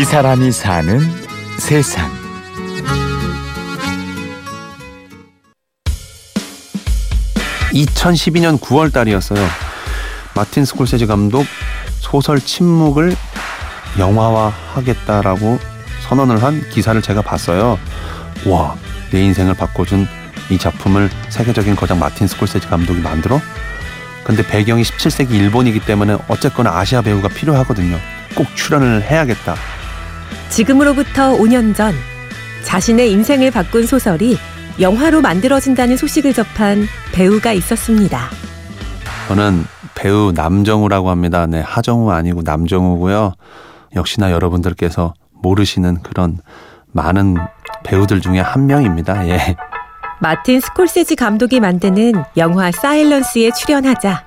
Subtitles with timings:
[0.00, 0.98] 이 사람이 사는
[1.58, 2.10] 세상.
[7.74, 9.46] (2012년 9월) 달이었어요.
[10.34, 11.44] 마틴 스콜세지 감독
[11.98, 13.14] 소설 침묵을
[13.98, 15.58] 영화화 하겠다라고
[16.08, 17.78] 선언을 한 기사를 제가 봤어요.
[18.46, 18.74] 와
[19.10, 20.06] 내 인생을 바꿔준
[20.50, 23.40] 이 작품을 세계적인 거장 마틴 스콜세지 감독이 만들어?
[24.24, 27.98] 근데 배경이 17세기 일본이기 때문에 어쨌거나 아시아 배우가 필요하거든요.
[28.34, 29.56] 꼭 출연을 해야겠다
[30.50, 31.94] 지금으로부터 5년 전
[32.64, 34.36] 자신의 인생을 바꾼 소설이
[34.80, 38.28] 영화로 만들어진다는 소식을 접한 배우가 있었습니다.
[39.28, 41.46] 저는 배우 남정우라고 합니다.
[41.46, 43.32] 네, 하정우 아니고 남정우고요.
[43.94, 46.38] 역시나 여러분들께서 모르시는 그런
[46.92, 47.36] 많은
[47.84, 49.28] 배우들 중에 한 명입니다.
[49.28, 49.56] 예.
[50.20, 54.26] 마틴 스콜세지 감독이 만드는 영화 사일런스에 출연하자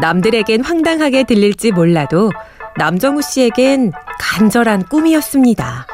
[0.00, 2.30] 남들에겐 황당하게 들릴지 몰라도
[2.76, 3.92] 남정우 씨에겐
[4.22, 5.86] 간절한 꿈이었습니다.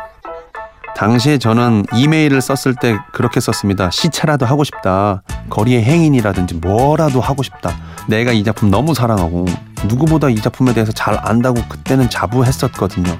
[0.94, 3.90] 당시에 저는 이메일을 썼을 때 그렇게 썼습니다.
[3.90, 5.22] 시차라도 하고 싶다.
[5.48, 7.74] 거리의 행인이라든지 뭐라도 하고 싶다.
[8.06, 9.46] 내가 이 작품 너무 사랑하고
[9.86, 13.18] 누구보다 이 작품에 대해서 잘 안다고 그때는 자부했었거든요.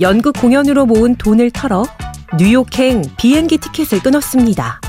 [0.00, 1.84] 연극 공연으로 모은 돈을 털어
[2.38, 4.80] 뉴욕행 비행기 티켓을 끊었습니다.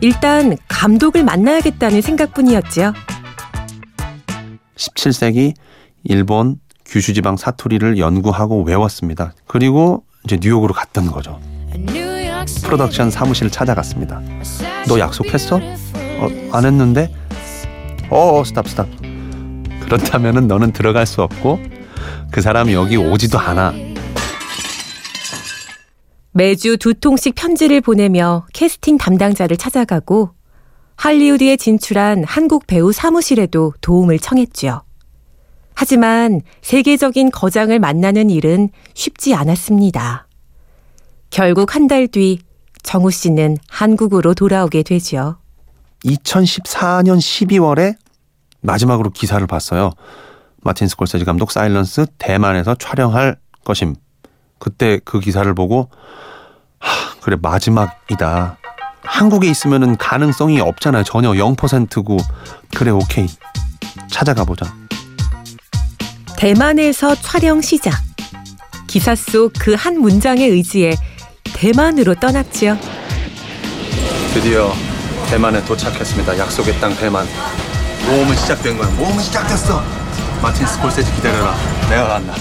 [0.00, 2.92] 일단 감독을 만나야겠다는 생각뿐이었죠.
[4.76, 5.54] 17세기
[6.04, 9.34] 일본 규슈지방 사투리를 연구하고 외웠습니다.
[9.46, 11.40] 그리고 이제 뉴욕으로 갔던 거죠.
[12.64, 14.20] 프로덕션 사무실을 찾아갔습니다.
[14.88, 15.56] 너 약속했어?
[15.56, 17.12] 어, 안 했는데?
[18.10, 18.88] 어, 어 stop stop.
[19.80, 21.60] 그렇다면은 너는 들어갈 수 없고
[22.30, 23.72] 그 사람이 여기 오지도 않아.
[26.32, 30.30] 매주 두 통씩 편지를 보내며 캐스팅 담당자를 찾아가고
[30.96, 34.82] 할리우드에 진출한 한국 배우 사무실에도 도움을 청했죠.
[35.76, 40.26] 하지만 세계적인 거장을 만나는 일은 쉽지 않았습니다.
[41.30, 42.38] 결국 한 달 뒤
[42.82, 45.36] 정우 씨는 한국으로 돌아오게 되죠.
[46.04, 47.96] 2014년 12월에
[48.62, 49.92] 마지막으로 기사를 봤어요.
[50.62, 53.94] 마틴 스콜세지 감독 사일런스 대만에서 촬영할 것임.
[54.58, 55.90] 그때 그 기사를 보고
[56.78, 58.56] 하, 그래 마지막이다.
[59.02, 61.04] 한국에 있으면은 가능성이 없잖아요.
[61.04, 62.16] 전혀 0%고
[62.74, 63.26] 그래 오케이
[64.10, 64.72] 찾아가 보자.
[66.36, 67.94] 대만에서 촬영 시작.
[68.86, 70.94] 기사 속 그 한 문장의 의지에
[71.54, 72.78] 대만으로 떠났지요.
[74.34, 74.72] 드디어
[75.28, 76.38] 대만에 도착했습니다.
[76.38, 77.26] 약속의 땅 대만.
[78.06, 78.88] 모험은 시작된 거야.
[78.90, 79.82] 모험은 시작됐어.
[80.42, 81.54] 마틴 스콜세지 기다려라.
[81.88, 82.34] 내가 간다.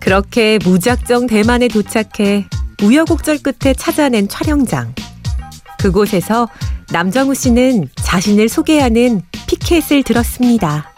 [0.00, 2.46] 그렇게 무작정 대만에 도착해
[2.82, 4.94] 우여곡절 끝에 찾아낸 촬영장.
[5.78, 6.48] 그곳에서
[6.90, 10.91] 남정우 씨는 자신을 소개하는 피켓을 들었습니다.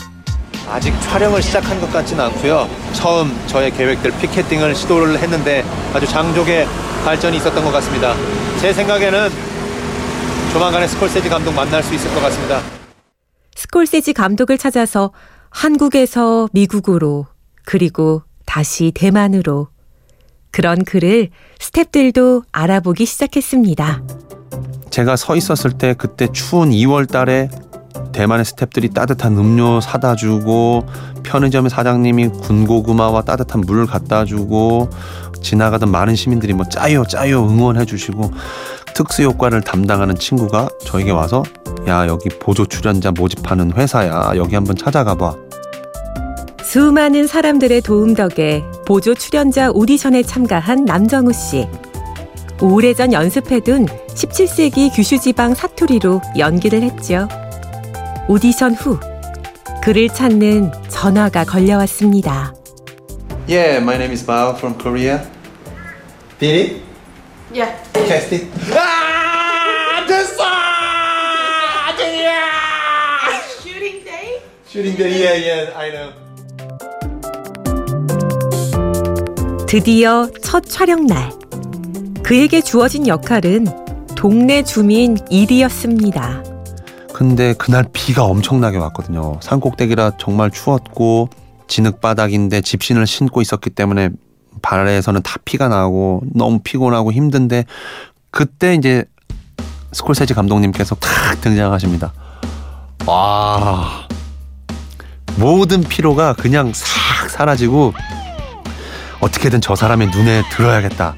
[0.69, 2.69] 아직 촬영을 시작한 것 같지는 않고요.
[2.93, 6.67] 처음 저의 계획들 피켓팅을 시도를 했는데 아주 장족의
[7.05, 8.15] 발전이 있었던 것 같습니다.
[8.61, 9.29] 제 생각에는
[10.53, 12.61] 조만간에 스콜세지 감독 만날 수 있을 것 같습니다.
[13.55, 15.13] 스콜세지 감독을 찾아서
[15.51, 17.27] 한국에서 미국으로
[17.65, 19.69] 그리고 다시 대만으로
[20.51, 24.03] 그런 글을 스탭들도 알아보기 시작했습니다.
[24.91, 27.49] 제가 서 있었을 때 그때 추운 2월 달에
[28.15, 30.87] 대만의 스탭들이 따뜻한 음료 사다 주고
[31.25, 34.89] 편의점의 사장님이 군고구마와 따뜻한 물 갖다 주고
[35.43, 38.31] 지나가던 많은 시민들이 뭐 짜요 짜요 응원해 주시고
[38.95, 41.43] 특수 효과를 담당하는 친구가 저에게 와서
[41.89, 45.35] 야 여기 보조 출연자 모집하는 회사야 여기 한번 찾아가 봐.
[46.63, 51.69] 수많은 사람들의 도움 덕에 보조 출연자 오디션에 참가한 남정우 씨.
[52.61, 57.29] 오래전 연습해둔 17세기 규슈지방 사투리로 연기를 했죠.
[58.27, 58.99] 오디션 후
[59.83, 62.55] 그를 찾는 전화가 걸려왔습니다.
[63.47, 65.21] Yeah, my name is Bao from Korea.
[66.39, 66.83] Did it?
[67.53, 67.77] Yeah.
[67.93, 68.47] Cast it.
[68.73, 70.43] 아, 됐어!
[73.63, 74.41] Shooting day?
[74.67, 76.13] Shooting the yeah, yeah, I know.
[79.67, 81.31] 드디어 첫 촬영 날.
[82.23, 83.67] 그에게 주어진 역할은
[84.15, 86.54] 동네 주민 일이었습니다.
[87.15, 89.39] 근데 그날 비가 엄청나게 왔거든요.
[89.41, 91.29] 산 꼭대기라 정말 추웠고
[91.69, 94.11] 진흙바닥인데 집신을 신고 있었기 때문에
[94.63, 97.67] 발에서는 다 피가 나고 너무 피곤하고 힘든데
[98.33, 99.05] 그때 이제
[99.93, 102.13] 스콜세지 감독님께서 탁 등장하십니다.
[103.07, 104.09] 와
[105.37, 107.95] 모든 피로가 그냥 싹 사라지고
[109.21, 111.15] 어떻게든 저 사람의 눈에 들어야겠다.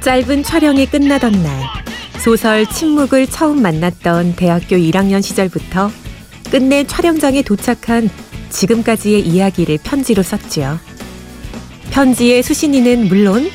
[0.00, 1.83] 짧은 촬영이 끝나던 날
[2.24, 5.90] 소설 침묵을 처음 만났던 대학교 1학년 시절부터
[6.50, 8.08] 끝내 촬영장에 도착한
[8.48, 10.80] 지금까지의 이야기를 편지로 썼지요.
[11.90, 13.50] 편지의 수신인은 물론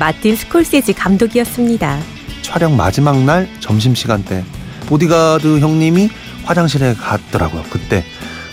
[0.00, 2.00] 마틴 스콜세지 감독이었습니다.
[2.42, 4.44] 촬영 마지막 날 점심시간 때
[4.86, 6.10] 보디가드 형님이
[6.42, 7.62] 화장실에 갔더라고요.
[7.70, 8.04] 그때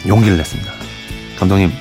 [0.08, 0.72] 용기를 냈습니다.
[1.40, 1.72] 감독님,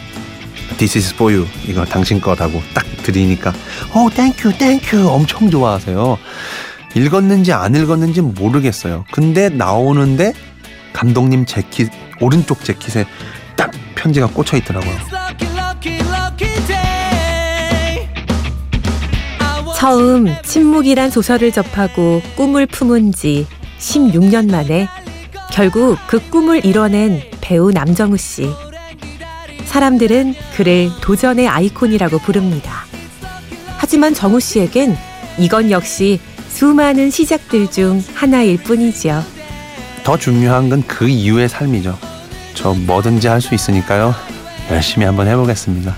[0.78, 1.46] This is for you.
[1.68, 3.52] 이거 당신 거라고 딱 드리니까
[3.92, 6.18] 어, thank you, thank you 엄청 좋아하세요.
[6.96, 9.04] 읽었는지 안 읽었는지 모르겠어요.
[9.12, 10.32] 근데 나오는데
[10.94, 11.90] 감독님 재킷
[12.22, 13.04] 오른쪽 재킷에
[13.54, 14.94] 딱 편지가 꽂혀 있더라고요.
[19.76, 23.46] 처음 침묵이란 소설을 접하고 꿈을 품은 지
[23.78, 24.88] 16년 만에
[25.52, 28.48] 결국 그 꿈을 이뤄낸 배우 남정우 씨.
[29.66, 32.86] 사람들은 그를 도전의 아이콘이라고 부릅니다.
[33.76, 34.96] 하지만 정우 씨에겐
[35.38, 36.18] 이건 역시
[36.56, 39.22] 수많은 시작들 중 하나일 뿐이지요.
[40.04, 41.98] 더 중요한 건 그 이후의 삶이죠.
[42.54, 44.14] 저 뭐든지 할 수 있으니까요.
[44.70, 45.94] 열심히 한번 해보겠습니다.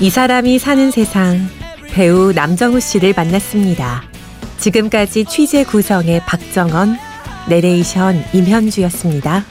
[0.00, 1.48] 이 사람이 사는 세상
[1.92, 4.04] 배우 남정우 씨를 만났습니다.
[4.58, 6.96] 지금까지 취재 구성의 박정원,
[7.48, 9.44] 내레이션 임현주였습니다.